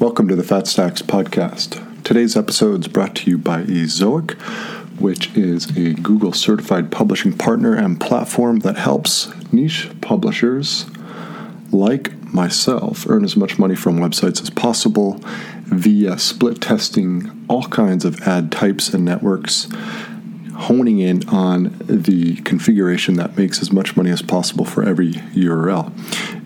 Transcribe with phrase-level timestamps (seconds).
[0.00, 2.04] Welcome to the Fat Stacks podcast.
[2.04, 4.40] Today's episode is brought to you by Ezoic,
[5.00, 10.86] which is a Google certified publishing partner and platform that helps niche publishers
[11.72, 15.18] like myself earn as much money from websites as possible
[15.64, 19.66] via split testing all kinds of ad types and networks,
[20.54, 25.90] honing in on the configuration that makes as much money as possible for every URL.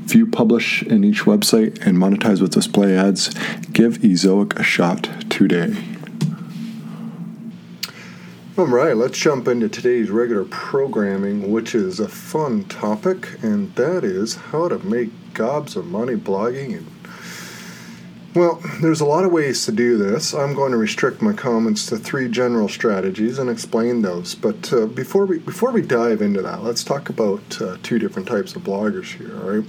[0.09, 3.31] You publish in each website and monetize with display ads,
[3.73, 5.75] give Ezoic a shot today.
[8.59, 14.05] All right, let's jump into today's regular programming, which is a fun topic, and that
[14.05, 16.87] is how to make gobs of money blogging and
[18.35, 20.33] well, there's a lot of ways to do this.
[20.33, 24.35] I'm going to restrict my comments to three general strategies and explain those.
[24.35, 28.27] But uh, before we before we dive into that, let's talk about uh, two different
[28.27, 29.37] types of bloggers here.
[29.37, 29.69] All right.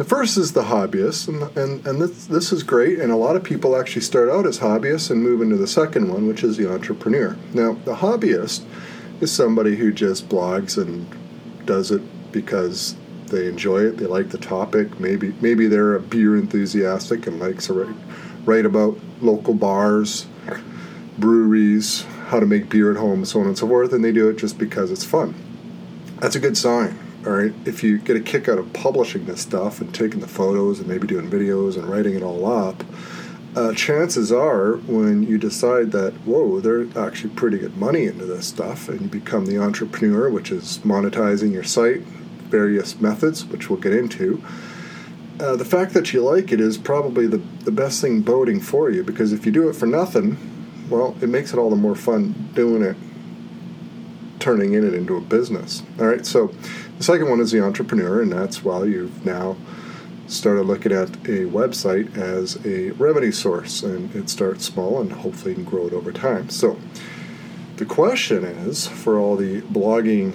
[0.00, 3.36] The first is the hobbyist, and, and, and this, this is great, and a lot
[3.36, 6.56] of people actually start out as hobbyists and move into the second one, which is
[6.56, 7.36] the entrepreneur.
[7.52, 8.64] Now, the hobbyist
[9.20, 11.06] is somebody who just blogs and
[11.66, 12.00] does it
[12.32, 14.98] because they enjoy it, they like the topic.
[14.98, 17.96] Maybe maybe they're a beer enthusiastic and likes to write,
[18.46, 20.26] write about local bars,
[21.18, 24.30] breweries, how to make beer at home, so on and so forth, and they do
[24.30, 25.34] it just because it's fun.
[26.20, 29.42] That's a good sign all right, if you get a kick out of publishing this
[29.42, 32.82] stuff and taking the photos and maybe doing videos and writing it all up,
[33.56, 38.46] uh, chances are when you decide that, whoa, there's actually pretty good money into this
[38.46, 43.80] stuff, and you become the entrepreneur, which is monetizing your site, various methods, which we'll
[43.80, 44.42] get into.
[45.40, 48.90] Uh, the fact that you like it is probably the, the best thing boating for
[48.90, 50.36] you because if you do it for nothing,
[50.88, 52.96] well, it makes it all the more fun doing it,
[54.38, 55.82] turning in it into a business.
[55.98, 56.52] All right, so
[57.00, 59.56] the second one is the entrepreneur, and that's while you've now
[60.26, 65.54] started looking at a website as a revenue source, and it starts small and hopefully
[65.54, 66.50] can grow it over time.
[66.50, 66.78] So,
[67.76, 70.34] the question is for all the blogging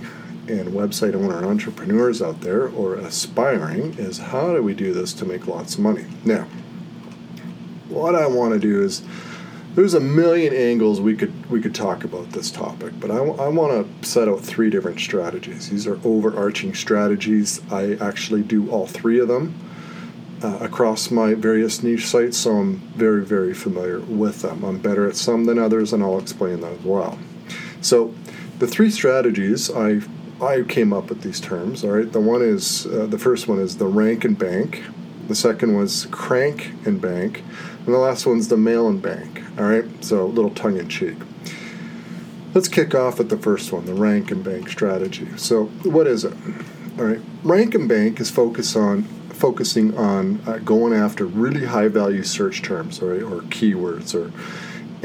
[0.50, 5.26] and website owner entrepreneurs out there or aspiring is how do we do this to
[5.26, 6.06] make lots of money?
[6.24, 6.48] Now,
[7.90, 9.04] what I want to do is
[9.76, 13.48] there's a million angles we could we could talk about this topic, but I, I
[13.50, 15.70] want to set out three different strategies.
[15.70, 17.62] These are overarching strategies.
[17.72, 19.54] I actually do all three of them
[20.42, 24.64] uh, across my various niche sites, so I'm very very familiar with them.
[24.64, 27.20] I'm better at some than others, and I'll explain that as well.
[27.82, 28.16] So,
[28.60, 30.02] the three strategies I
[30.42, 31.84] I came up with these terms.
[31.84, 34.84] All right, the one is uh, the first one is the rank and bank.
[35.28, 37.44] The second was crank and bank,
[37.86, 39.44] and the last one's the mail and bank.
[39.58, 41.18] All right, so a little tongue in cheek.
[42.54, 45.28] Let's kick off with the first one, the rank and bank strategy.
[45.38, 46.34] So, what is it?
[46.98, 51.90] All right, rank and bank is focus on focusing on uh, going after really high
[51.90, 53.18] value search terms, or
[53.50, 54.32] keywords, or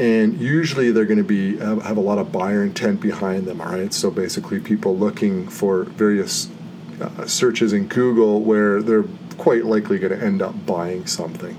[0.01, 3.61] and usually they're going to be have, have, a lot of buyer intent behind them.
[3.61, 6.49] All right, so basically people looking for various
[7.01, 9.05] uh, searches in Google where they're
[9.37, 11.55] quite likely going to end up buying something.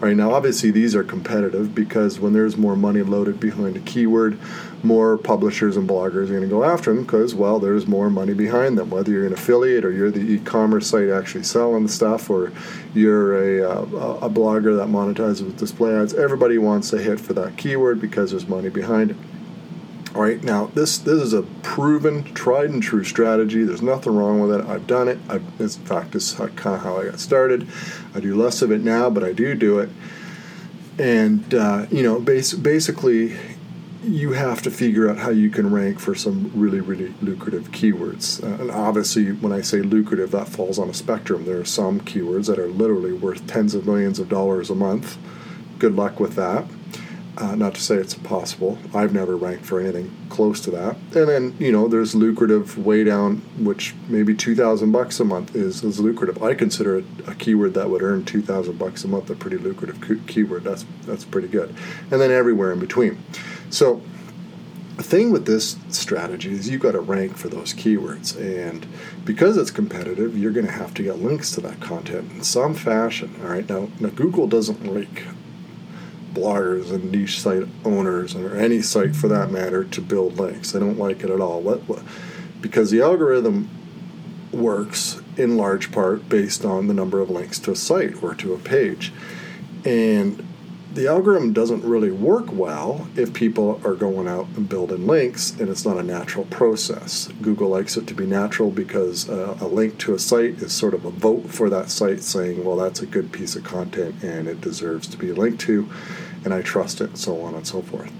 [0.00, 3.80] All right, now obviously these are competitive because when there's more money loaded behind a
[3.80, 4.38] keyword,
[4.82, 8.34] more publishers and bloggers are going to go after them because, well, there's more money
[8.34, 8.90] behind them.
[8.90, 12.52] Whether you're an affiliate or you're the e-commerce site actually selling the stuff, or
[12.94, 13.82] you're a, uh,
[14.20, 18.32] a blogger that monetizes with display ads, everybody wants to hit for that keyword because
[18.32, 19.16] there's money behind it.
[20.16, 23.64] All right, now this this is a proven, tried and true strategy.
[23.64, 24.64] There's nothing wrong with it.
[24.64, 25.18] I've done it.
[25.28, 27.68] I've, in fact, is kind of how I got started.
[28.14, 29.90] I do less of it now, but I do do it.
[30.98, 33.36] And uh, you know, bas- basically,
[34.04, 38.42] you have to figure out how you can rank for some really, really lucrative keywords.
[38.42, 41.44] Uh, and obviously, when I say lucrative, that falls on a spectrum.
[41.44, 45.18] There are some keywords that are literally worth tens of millions of dollars a month.
[45.78, 46.64] Good luck with that.
[47.38, 48.78] Uh, not to say it's impossible.
[48.94, 50.96] I've never ranked for anything close to that.
[51.14, 55.54] And then you know, there's lucrative way down, which maybe two thousand bucks a month
[55.54, 56.42] is, is lucrative.
[56.42, 59.58] I consider it a keyword that would earn two thousand bucks a month a pretty
[59.58, 60.64] lucrative keyword.
[60.64, 61.74] That's that's pretty good.
[62.10, 63.22] And then everywhere in between.
[63.68, 64.00] So
[64.96, 68.86] the thing with this strategy is you've got to rank for those keywords and
[69.26, 72.74] because it's competitive you're going to have to get links to that content in some
[72.74, 75.24] fashion all right now, now google doesn't like
[76.36, 80.72] bloggers and niche site owners or any site for that matter to build links.
[80.72, 81.62] They don't like it at all.
[82.60, 83.68] Because the algorithm
[84.52, 88.54] works in large part based on the number of links to a site or to
[88.54, 89.12] a page.
[89.84, 90.46] And
[90.96, 95.68] the algorithm doesn't really work well if people are going out and building links and
[95.68, 97.28] it's not a natural process.
[97.42, 100.94] Google likes it to be natural because uh, a link to a site is sort
[100.94, 104.48] of a vote for that site saying, well, that's a good piece of content and
[104.48, 105.86] it deserves to be linked to,
[106.46, 108.10] and I trust it, and so on and so forth.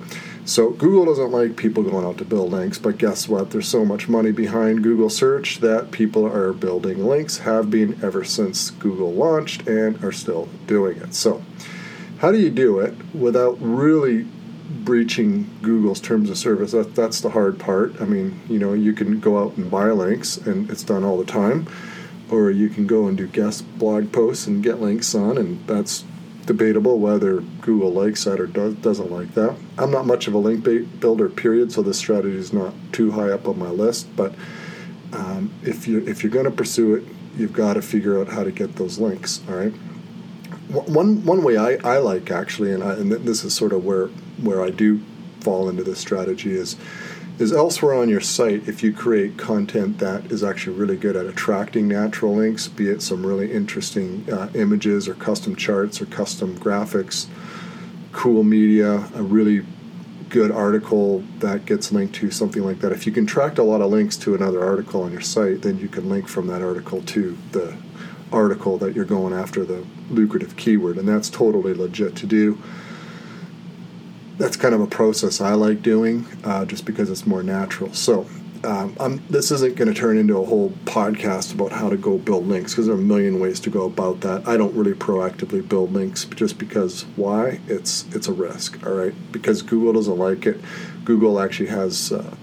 [0.45, 3.53] So Google doesn't like people going out to build links, but guess what?
[3.53, 8.25] There's so much money behind Google search that people are building links, have been ever
[8.25, 11.15] since Google launched, and are still doing it.
[11.15, 11.43] So,
[12.19, 14.27] how do you do it without really
[14.85, 16.73] breaching Google's terms of service?
[16.73, 18.01] That, that's the hard part.
[18.01, 21.17] I mean, you know, you can go out and buy links, and it's done all
[21.17, 21.69] the time,
[22.29, 26.05] or you can go and do guest blog posts and get links on, and that's
[26.47, 29.57] debatable whether Google likes that or does, doesn't like that.
[29.77, 30.65] I'm not much of a link
[31.01, 34.15] builder, period, so this strategy is not too high up on my list.
[34.17, 34.35] But
[35.13, 37.05] um, if you if you're going to pursue it,
[37.37, 39.43] you've got to figure out how to get those links.
[39.49, 39.73] All right.
[40.69, 44.07] One one way I, I like actually, and I, and this is sort of where
[44.41, 45.01] where I do
[45.41, 46.77] fall into this strategy is
[47.39, 51.27] is elsewhere on your site if you create content that is actually really good at
[51.27, 56.59] attracting natural links, be it some really interesting uh, images or custom charts or custom
[56.59, 57.27] graphics,
[58.13, 59.65] cool media, a really
[60.31, 62.91] good article that gets linked to something like that.
[62.91, 65.79] If you can attract a lot of links to another article on your site, then
[65.79, 67.77] you can link from that article to the
[68.33, 72.61] article that you're going after the lucrative keyword, and that's totally legit to do
[74.39, 77.93] that's kind of a process I like doing uh, just because it's more natural.
[77.93, 78.27] So,
[78.65, 82.47] um, this isn't going to turn into a whole podcast about how to go build
[82.47, 84.47] links because there are a million ways to go about that.
[84.47, 87.61] I don't really proactively build links just because why?
[87.69, 89.15] It's it's a risk, all right?
[89.33, 90.61] Because Google doesn't like it.
[91.05, 92.35] Google actually has uh,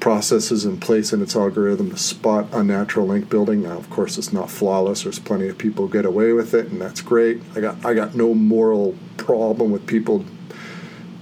[0.00, 3.62] processes in place in its algorithm to spot unnatural link building.
[3.62, 5.02] Now, of course, it's not flawless.
[5.04, 7.40] There's plenty of people get away with it, and that's great.
[7.54, 10.24] I got I got no moral problem with people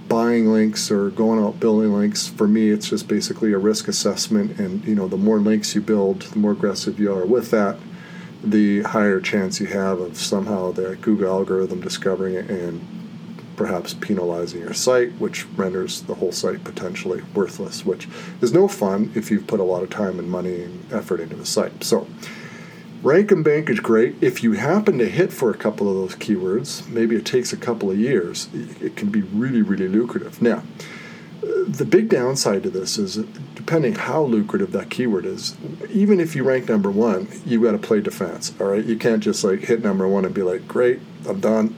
[0.08, 4.58] buying links or going out building links for me it's just basically a risk assessment.
[4.58, 7.76] And you know the more links you build the more aggressive you are with that
[8.42, 12.86] the higher chance you have of somehow the google algorithm discovering it and
[13.56, 18.06] perhaps penalizing your site which renders the whole site potentially worthless which
[18.42, 21.34] is no fun if you've put a lot of time and money and effort into
[21.34, 21.82] the site.
[21.82, 22.06] So
[23.02, 24.16] Rank and bank is great.
[24.20, 27.56] If you happen to hit for a couple of those keywords, maybe it takes a
[27.56, 28.48] couple of years,
[28.80, 30.42] it can be really, really lucrative.
[30.42, 30.62] Now,
[31.42, 33.16] the big downside to this is
[33.54, 35.56] depending how lucrative that keyword is,
[35.90, 38.52] even if you rank number one, you got to play defense.
[38.60, 41.74] All right, you can't just like hit number one and be like, "Great, I'm done."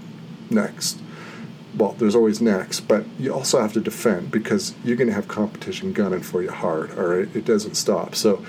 [0.50, 1.00] Next.
[1.76, 5.28] Well, there's always next, but you also have to defend because you're going to have
[5.28, 6.96] competition gunning for you hard.
[6.98, 8.14] All right, it doesn't stop.
[8.14, 8.44] So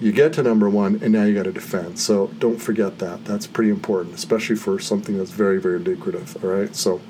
[0.00, 1.98] you get to number one and now you got to defend.
[1.98, 3.24] So don't forget that.
[3.24, 6.74] That's pretty important especially for something that's very very lucrative all right?
[6.74, 7.00] So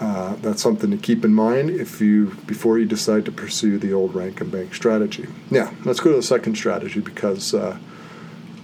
[0.00, 3.92] uh, that's something to keep in mind if you before you decide to pursue the
[3.92, 5.26] old rank and bank strategy.
[5.50, 7.78] Now let's go to the second strategy because uh,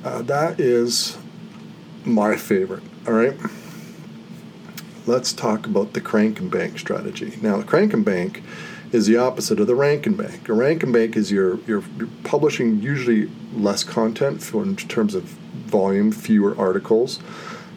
[0.04, 1.16] uh, that is
[2.04, 3.36] my favorite all right?
[5.06, 7.38] Let's talk about the crank and bank strategy.
[7.40, 8.42] Now the crank and bank
[8.92, 10.48] is the opposite of the rank and bank.
[10.48, 11.84] A rank and bank is you're, you're,
[12.24, 17.20] publishing usually less content for, in terms of volume, fewer articles.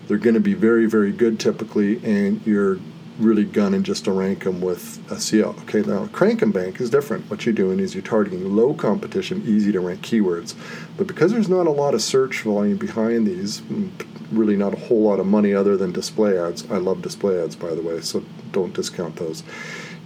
[0.07, 2.79] They're going to be very, very good typically, and you're
[3.17, 5.57] really gunning just to rank them with SEO.
[5.63, 7.29] Okay, now Crank and Bank is different.
[7.29, 10.55] What you're doing is you're targeting low competition, easy to rank keywords.
[10.97, 13.91] But because there's not a lot of search volume behind these, mm,
[14.31, 16.69] really not a whole lot of money other than display ads.
[16.71, 19.43] I love display ads, by the way, so don't discount those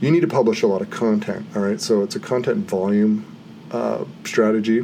[0.02, 1.46] you need to publish a lot of content.
[1.56, 3.26] All right, so it's a content volume
[3.72, 4.80] uh, strategy,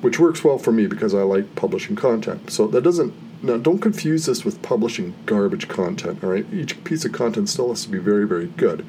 [0.00, 2.50] which works well for me because I like publishing content.
[2.50, 6.22] So that doesn't now don't confuse this with publishing garbage content.
[6.22, 8.86] All right, each piece of content still has to be very very good,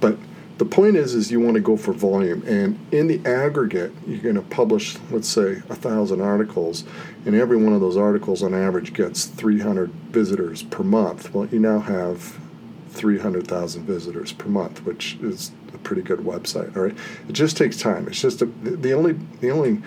[0.00, 0.18] but
[0.58, 4.18] the point is is you want to go for volume and in the aggregate you're
[4.18, 6.84] going to publish let's say a thousand articles
[7.24, 11.60] and every one of those articles on average gets 300 visitors per month well you
[11.60, 12.38] now have
[12.98, 16.76] 300,000 visitors per month, which is a pretty good website.
[16.76, 16.96] All right,
[17.28, 18.08] it just takes time.
[18.08, 19.80] It's just a, the only the only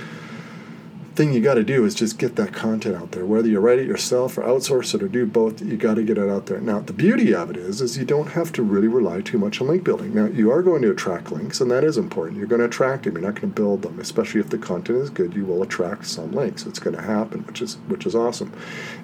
[1.15, 3.25] thing you got to do is just get that content out there.
[3.25, 6.17] Whether you write it yourself or outsource it or do both, you got to get
[6.17, 6.61] it out there.
[6.61, 9.59] Now, the beauty of it is, is you don't have to really rely too much
[9.59, 10.13] on link building.
[10.13, 12.37] Now, you are going to attract links, and that is important.
[12.37, 13.13] You're going to attract them.
[13.13, 15.35] You're not going to build them, especially if the content is good.
[15.35, 16.65] You will attract some links.
[16.65, 18.53] It's going to happen, which is which is awesome.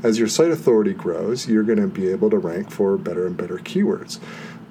[0.02, 3.36] As your site authority grows, you're going to be able to rank for better and
[3.36, 4.20] better keywords.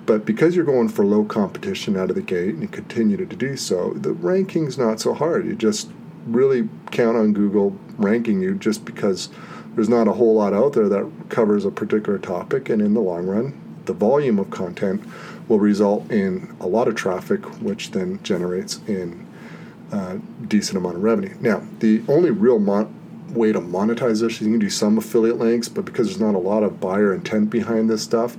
[0.07, 3.27] But because you're going for low competition out of the gate and you continue to
[3.27, 5.47] do so, the ranking's not so hard.
[5.47, 5.91] You just
[6.27, 9.31] really count on Google ranking you just because
[9.75, 13.01] there's not a whole lot out there that covers a particular topic, and in the
[13.01, 15.03] long run, the volume of content
[15.49, 19.27] will result in a lot of traffic, which then generates in
[19.93, 20.19] a uh,
[20.49, 21.35] decent amount of revenue.
[21.41, 22.93] Now, the only real mon-
[23.33, 26.39] way to monetize this, you can do some affiliate links, but because there's not a
[26.39, 28.37] lot of buyer intent behind this stuff,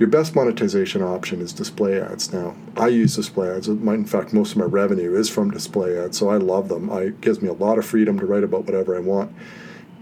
[0.00, 2.32] your best monetization option is display ads.
[2.32, 3.68] Now, I use display ads.
[3.68, 6.90] In fact, most of my revenue is from display ads, so I love them.
[6.90, 9.30] it gives me a lot of freedom to write about whatever I want,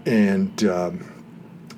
[0.05, 1.23] and um,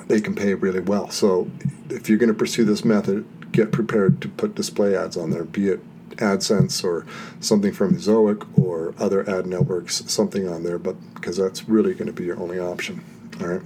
[0.05, 1.09] they can pay really well.
[1.09, 1.49] So,
[1.89, 5.43] if you're going to pursue this method, get prepared to put display ads on there,
[5.43, 5.79] be it
[6.17, 7.07] AdSense or
[7.39, 12.05] something from Ezoic or other ad networks, something on there, but because that's really going
[12.05, 13.03] to be your only option.
[13.41, 13.61] All right.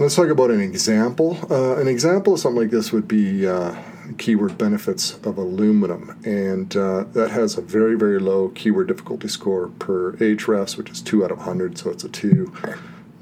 [0.00, 1.36] Let's talk about an example.
[1.50, 3.76] Uh, an example of something like this would be uh,
[4.16, 9.68] keyword benefits of aluminum, and uh, that has a very, very low keyword difficulty score
[9.78, 12.50] per Ahrefs, which is 2 out of 100, so it's a 2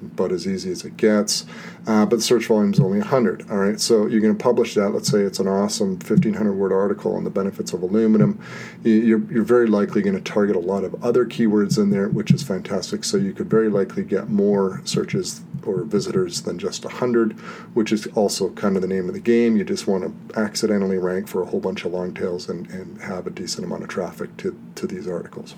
[0.03, 1.45] about as easy as it gets.
[1.87, 3.51] Uh, but search volume is only 100.
[3.51, 4.91] All right, so you're going to publish that.
[4.91, 8.41] Let's say it's an awesome 1500 word article on the benefits of aluminum.
[8.85, 12.31] You're, you're very likely going to target a lot of other keywords in there, which
[12.31, 13.05] is fantastic.
[13.05, 17.33] So you could very likely get more searches or visitors than just 100,
[17.75, 19.57] which is also kind of the name of the game.
[19.57, 23.01] You just want to accidentally rank for a whole bunch of long tails and, and
[23.03, 25.55] have a decent amount of traffic to, to these articles.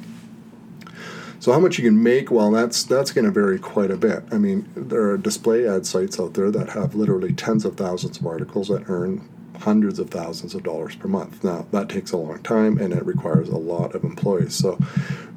[1.40, 2.30] So how much you can make?
[2.30, 4.25] Well, that's that's going to vary quite a bit.
[4.30, 8.18] I mean, there are display ad sites out there that have literally tens of thousands
[8.18, 9.26] of articles that earn
[9.59, 11.42] hundreds of thousands of dollars per month.
[11.42, 14.54] Now, that takes a long time and it requires a lot of employees.
[14.54, 14.78] So,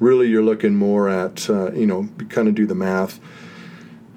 [0.02, 3.22] really, you're looking more at, uh, you know, kind of do the math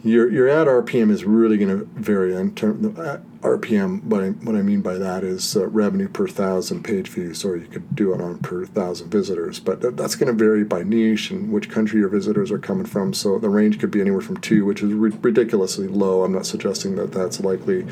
[0.06, 4.02] your your ad RPM is really going to vary in terms of uh, RPM.
[4.04, 7.56] What I what I mean by that is uh, revenue per thousand page views, or
[7.56, 9.60] you could do it on per thousand visitors.
[9.60, 12.86] But that, that's going to vary by niche and which country your visitors are coming
[12.86, 13.14] from.
[13.14, 16.22] So the range could be anywhere from two, which is ri- ridiculously low.
[16.25, 17.86] I'm not suggesting that that's likely,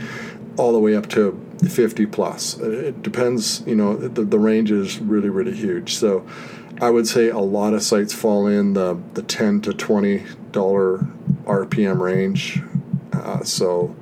[0.56, 2.58] all the way up to 50 plus.
[2.58, 3.62] It depends.
[3.66, 5.94] You know, the the range is really really huge.
[5.94, 6.26] So.
[6.80, 11.06] I would say a lot of sites fall in the, the 10 to 20 dollar
[11.44, 12.62] RPM range.
[13.12, 13.94] Uh, so,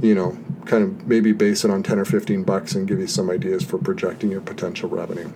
[0.00, 0.36] you know,
[0.66, 3.64] kind of maybe base it on 10 or 15 bucks and give you some ideas
[3.64, 5.30] for projecting your potential revenue.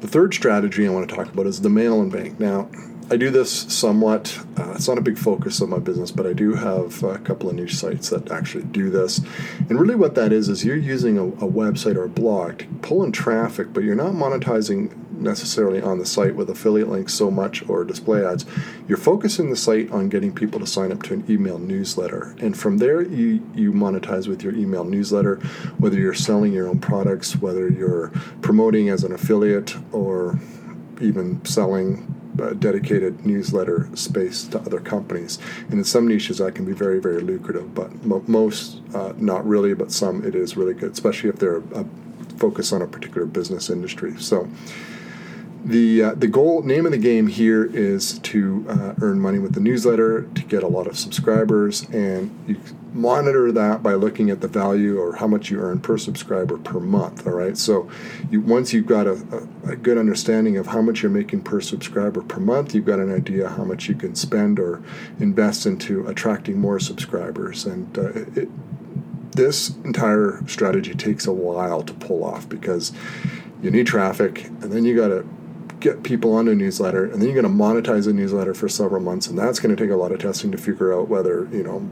[0.00, 2.40] The third strategy I want to talk about is the mail and bank.
[2.40, 2.70] Now,
[3.12, 4.38] I do this somewhat.
[4.56, 7.50] Uh, it's not a big focus of my business, but I do have a couple
[7.50, 9.20] of niche sites that actually do this.
[9.68, 12.66] And really, what that is is you're using a, a website or a blog to
[12.82, 17.30] pull in traffic, but you're not monetizing necessarily on the site with affiliate links so
[17.30, 18.46] much or display ads.
[18.88, 22.34] You're focusing the site on getting people to sign up to an email newsletter.
[22.40, 25.36] And from there, you, you monetize with your email newsletter,
[25.78, 28.08] whether you're selling your own products, whether you're
[28.42, 30.38] promoting as an affiliate, or
[31.00, 32.16] even selling
[32.58, 35.38] dedicated newsletter space to other companies.
[35.64, 39.46] And in some niches, that can be very, very lucrative, but mo- most uh, not
[39.46, 41.84] really, but some it is really good, especially if they're a
[42.38, 44.18] focus on a particular business industry.
[44.18, 44.48] So,
[45.64, 49.54] the uh, the goal name of the game here is to uh, earn money with
[49.54, 52.58] the newsletter to get a lot of subscribers and you
[52.92, 56.80] monitor that by looking at the value or how much you earn per subscriber per
[56.80, 57.58] month all right?
[57.58, 57.90] So
[58.30, 61.60] you once you've got a, a, a good understanding of how much you're making per
[61.60, 64.82] subscriber per month you've got an idea how much you can spend or
[65.18, 68.48] invest into attracting more subscribers and uh, it,
[69.32, 72.92] this entire strategy takes a while to pull off because
[73.62, 75.26] you need traffic and then you got to
[75.80, 79.00] get people on a newsletter, and then you're going to monetize a newsletter for several
[79.00, 81.62] months, and that's going to take a lot of testing to figure out whether you
[81.62, 81.88] know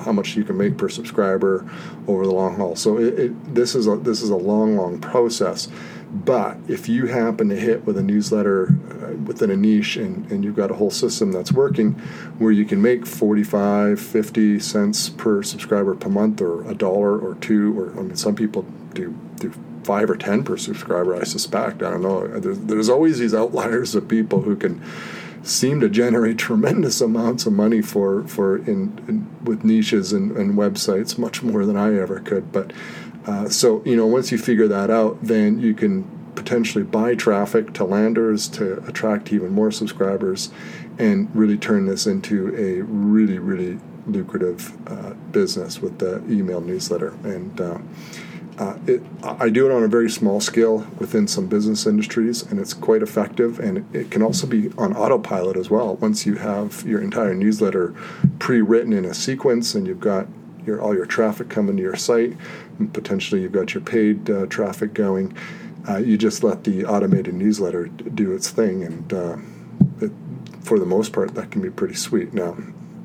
[0.00, 1.68] how much you can make per subscriber
[2.06, 2.76] over the long haul.
[2.76, 5.68] So it, it, this is a this is a long, long process.
[6.12, 10.44] But if you happen to hit with a newsletter uh, within a niche and, and
[10.44, 11.92] you've got a whole system that's working
[12.38, 17.36] where you can make 45, 50 cents per subscriber per month or a dollar or
[17.36, 21.14] two, or I mean, some people do, do five or ten per subscriber.
[21.14, 21.82] I suspect.
[21.82, 22.26] I don't know.
[22.26, 24.82] There's, there's always these outliers of people who can
[25.42, 30.54] seem to generate tremendous amounts of money for for in, in with niches and, and,
[30.54, 32.52] websites, much more than I ever could.
[32.52, 32.72] But
[33.26, 37.74] uh, so you know, once you figure that out, then you can potentially buy traffic
[37.74, 40.50] to landers to attract even more subscribers,
[40.98, 47.14] and really turn this into a really really lucrative uh, business with the email newsletter
[47.24, 47.60] and.
[47.60, 47.78] Uh,
[48.58, 52.60] uh, it, I do it on a very small scale within some business industries, and
[52.60, 53.58] it's quite effective.
[53.58, 55.96] And it, can also be on autopilot as well.
[55.96, 57.94] Once you have your entire newsletter
[58.38, 60.26] pre-written in a sequence, and you've got
[60.66, 62.36] your all your traffic coming to your site,
[62.78, 65.34] and potentially you've got your paid uh, traffic going,
[65.88, 69.36] uh, you just let the automated newsletter do its thing, and uh,
[70.00, 70.12] it,
[70.60, 72.32] for the most part, that can be pretty sweet.
[72.32, 72.56] Now,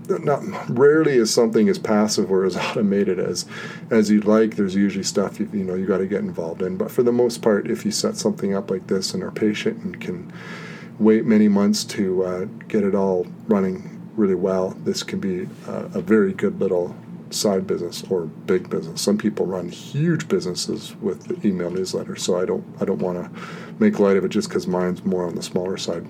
[0.10, 3.46] not rarely is something as passive or as automated as
[3.90, 4.56] as you'd like.
[4.56, 6.78] There's usually stuff you, you know you got to get involved in.
[6.78, 9.84] But for the most part, if you set something up like this and are patient
[9.84, 10.32] and can
[11.00, 16.02] wait many months to uh, get it all running really well, this can be a
[16.02, 16.96] very good little
[17.30, 19.02] side business or big business.
[19.02, 23.24] Some people run huge businesses with the email newsletter, so I don't I don't want
[23.24, 23.42] to
[23.80, 26.06] make light of it just because mine's more on the smaller side.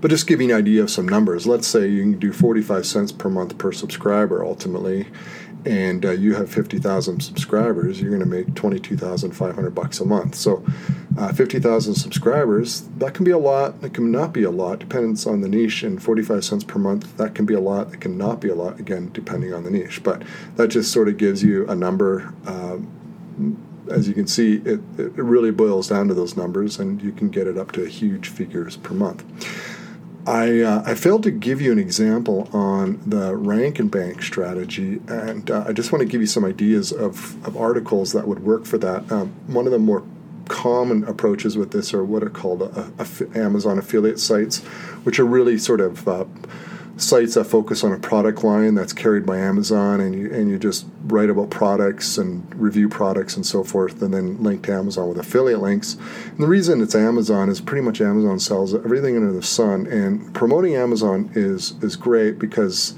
[0.00, 3.12] But just giving an idea of some numbers, let's say you can do 45 cents
[3.12, 5.06] per month per subscriber ultimately,
[5.64, 10.34] and uh, you have 50,000 subscribers, you're going to make 22,500 bucks a month.
[10.34, 10.64] So,
[11.18, 15.26] uh, 50,000 subscribers, that can be a lot, it can not be a lot, depends
[15.26, 15.82] on the niche.
[15.82, 18.54] And 45 cents per month, that can be a lot, it can not be a
[18.54, 20.02] lot, again, depending on the niche.
[20.02, 20.22] But
[20.56, 22.32] that just sort of gives you a number.
[22.46, 22.78] Uh,
[23.90, 27.28] as you can see, it, it really boils down to those numbers, and you can
[27.28, 29.24] get it up to huge figures per month.
[30.30, 35.00] I, uh, I failed to give you an example on the rank and bank strategy,
[35.08, 38.44] and uh, I just want to give you some ideas of, of articles that would
[38.44, 39.10] work for that.
[39.10, 40.04] Um, one of the more
[40.46, 44.60] common approaches with this are what are called a, a, Amazon affiliate sites,
[45.02, 46.24] which are really sort of uh,
[47.00, 50.58] sites that focus on a product line that's carried by Amazon, and you and you
[50.58, 55.08] just write about products and review products and so forth, and then link to Amazon
[55.08, 55.94] with affiliate links.
[56.26, 60.32] And the reason it's Amazon is pretty much Amazon sells everything under the sun, and
[60.34, 62.94] promoting Amazon is is great because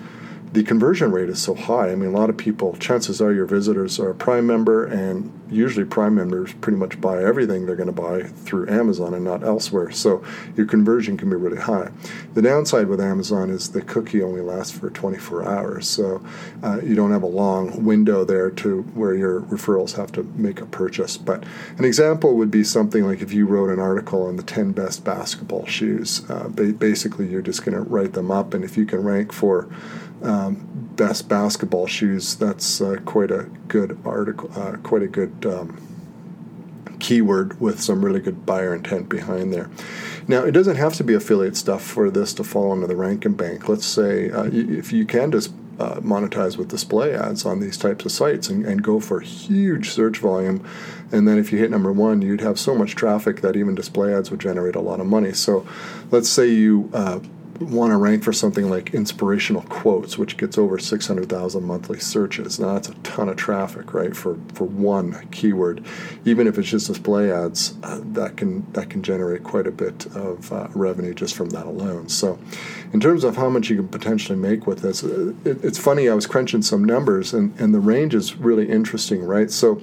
[0.53, 1.91] the conversion rate is so high.
[1.91, 5.33] I mean, a lot of people, chances are your visitors are a Prime member, and
[5.53, 9.43] usually Prime members pretty much buy everything they're going to buy through Amazon and not
[9.43, 9.91] elsewhere.
[9.91, 10.25] So
[10.57, 11.91] your conversion can be really high.
[12.35, 16.25] The downside with Amazon is the cookie only lasts for 24 hours, so
[16.63, 20.61] uh, you don't have a long window there to where your referrals have to make
[20.61, 21.17] a purchase.
[21.17, 21.45] But
[21.79, 25.05] an example would be something like if you wrote an article on the 10 best
[25.05, 26.29] basketball shoes.
[26.31, 29.69] Uh, basically, you're just going to write them up, and if you can rank for
[30.23, 32.37] um, best basketball shoes.
[32.37, 35.81] That's uh, quite a good article, uh, quite a good um,
[36.99, 39.69] keyword with some really good buyer intent behind there.
[40.29, 43.25] Now, it doesn't have to be affiliate stuff for this to fall under the rank
[43.25, 43.69] and bank.
[43.69, 48.05] Let's say uh, if you can just uh, monetize with display ads on these types
[48.05, 50.65] of sites and, and, go for huge search volume.
[51.11, 54.15] And then if you hit number one, you'd have so much traffic that even display
[54.15, 55.33] ads would generate a lot of money.
[55.33, 55.67] So
[56.11, 57.21] let's say you uh,
[57.65, 62.59] want to rank for something like inspirational quotes, which gets over 600,000 monthly searches.
[62.59, 64.15] Now that's a ton of traffic, right?
[64.15, 65.85] For for one keyword,
[66.25, 70.07] even if it's just display ads, uh, that can that can generate quite a bit
[70.15, 72.09] of uh, revenue just from that alone.
[72.09, 72.39] So,
[72.93, 76.09] in terms of how much you can potentially make with this, uh, it, it's funny.
[76.09, 79.51] I was crunching some numbers, and and the range is really interesting, right?
[79.51, 79.83] So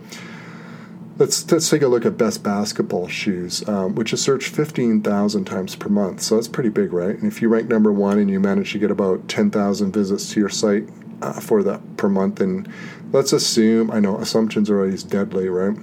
[1.20, 5.76] Let's, let's take a look at best basketball shoes, um, which is searched 15,000 times
[5.76, 6.22] per month.
[6.22, 7.14] So that's pretty big, right?
[7.14, 10.40] And if you rank number one and you manage to get about 10,000 visits to
[10.40, 10.88] your site
[11.22, 12.72] uh, for that per month, and
[13.12, 15.78] let's assume, I know assumptions are always deadly, right?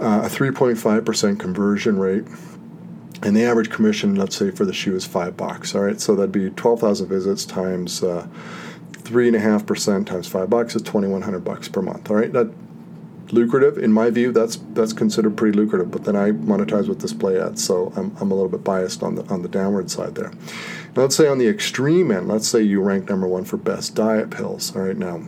[0.00, 2.24] Uh, a 3.5% conversion rate.
[3.22, 5.76] And the average commission, let's say, for the shoe is five bucks.
[5.76, 8.26] All right, so that'd be 12,000 visits times uh,
[8.92, 12.10] three and a half percent times five bucks is 2,100 bucks per month.
[12.10, 12.50] All right, that
[13.32, 14.32] lucrative in my view.
[14.32, 15.90] That's that's considered pretty lucrative.
[15.90, 19.14] But then I monetize with display ads, so I'm, I'm a little bit biased on
[19.16, 20.30] the on the downward side there.
[20.94, 23.94] Now, let's say on the extreme end, let's say you rank number one for best
[23.94, 24.74] diet pills.
[24.74, 25.22] All right, now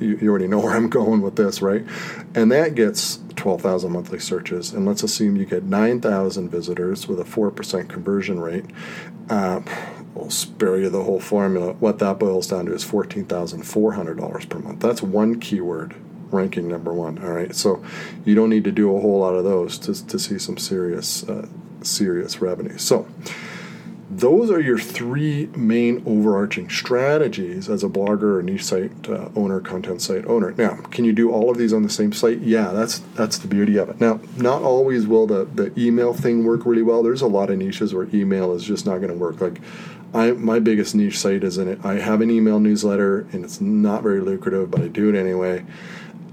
[0.00, 1.84] you, you already know where I'm going with this, right?
[2.34, 4.72] And that gets 12,000 monthly searches.
[4.72, 8.66] And let's assume you get 9,000 visitors with a 4% conversion rate.
[9.28, 9.60] Uh,
[10.14, 11.72] we'll spare you the whole formula.
[11.74, 14.80] What that boils down to is $14,400 per month.
[14.80, 15.94] That's one keyword
[16.34, 17.18] ranking number one.
[17.22, 17.82] All right, so
[18.24, 21.28] you don't need to do a whole lot of those to, to see some serious
[21.28, 21.46] uh,
[21.82, 22.78] serious revenue.
[22.78, 23.06] So
[24.10, 29.60] those are your three main overarching strategies as a blogger or niche site uh, owner,
[29.60, 30.52] content site owner.
[30.56, 32.38] Now, can you do all of these on the same site?
[32.38, 34.00] Yeah, that's that's the beauty of it.
[34.00, 37.02] Now, not always will the the email thing work really well.
[37.02, 39.40] There's a lot of niches where email is just not going to work.
[39.40, 39.60] Like
[40.14, 41.84] I, my biggest niche site is in it.
[41.84, 45.64] I have an email newsletter and it's not very lucrative, but I do it anyway.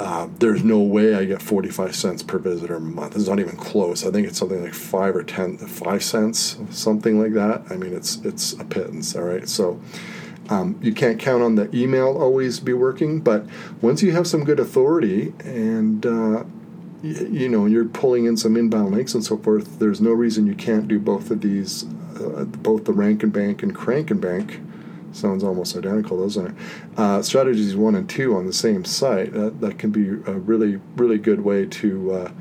[0.02, 3.16] Uh, there's no way I get 45 cents per visitor a month.
[3.16, 4.04] It's not even close.
[4.04, 7.66] I think it's something like five or ten, five cents, something like that.
[7.70, 9.16] I mean, it's it's a pittance.
[9.16, 9.80] All right, so.
[10.50, 13.46] Um, you can't count on the email always be working, but
[13.80, 16.44] once you have some good authority and uh,
[17.04, 20.56] you know you're pulling in some inbound links and so forth, there's no reason you
[20.56, 21.86] can't do both of these,
[22.20, 24.60] uh, both the rank and bank and crank and bank
[25.14, 26.56] sounds almost identical, doesn't it?
[26.98, 29.34] Uh, strategies one and two on the same site.
[29.34, 32.32] That, that can be a really, really good way to uh,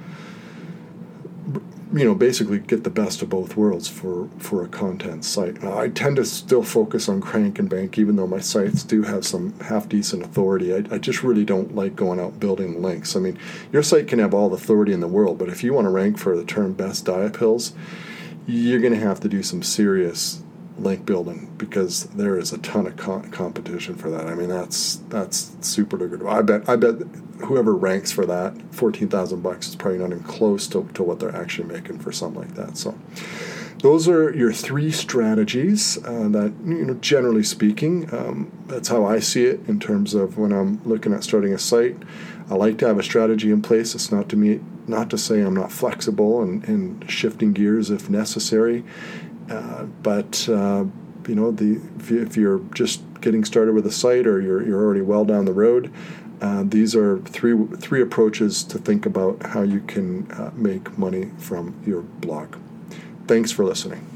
[1.92, 5.62] you know, basically get the best of both worlds for, for a content site.
[5.64, 9.26] I tend to still focus on Crank and Bank, even though my sites do have
[9.26, 10.72] some half decent authority.
[10.72, 13.16] I, I just really don't like going out building links.
[13.16, 13.38] I mean,
[13.72, 15.90] your site can have all the authority in the world, but if you want to
[15.90, 17.72] rank for the term best diet pills,
[18.46, 20.42] you're going to have to do some serious
[20.80, 24.26] link building because there is a ton of co- competition for that.
[24.26, 26.26] I mean, that's that's super lucrative.
[26.26, 26.94] I bet I bet
[27.44, 31.20] whoever ranks for that, fourteen thousand bucks is probably not even close to, to what
[31.20, 32.76] they're actually making for something like that.
[32.76, 32.98] So.
[33.82, 39.20] Those are your three strategies uh, that, you know, generally speaking, um, that's how I
[39.20, 41.96] see it in terms of when I'm looking at starting a site.
[42.50, 43.94] I like to have a strategy in place.
[43.94, 48.10] It's not to me, not to say I'm not flexible and, and shifting gears if
[48.10, 48.84] necessary.
[49.50, 50.84] Uh, but uh,
[51.28, 55.02] you know, the if you're just getting started with a site or you're you're already
[55.02, 55.92] well down the road,
[56.40, 61.30] uh, these are three three approaches to think about how you can uh, make money
[61.38, 62.56] from your blog.
[63.26, 64.09] Thanks for listening.